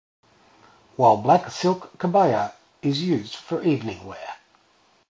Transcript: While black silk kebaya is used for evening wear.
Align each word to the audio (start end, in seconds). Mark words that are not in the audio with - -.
While 0.95 1.17
black 1.17 1.51
silk 1.51 1.91
kebaya 1.99 2.53
is 2.81 3.03
used 3.03 3.35
for 3.35 3.61
evening 3.61 4.03
wear. 4.03 4.37